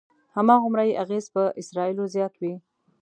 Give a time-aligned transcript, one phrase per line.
[0.35, 2.53] هماغومره یې اغېز پر اسرایلو زیات وي.